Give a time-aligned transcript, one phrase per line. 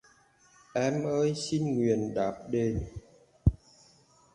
[0.73, 0.93] Ơn
[1.25, 2.87] em xin nguyện đáp đền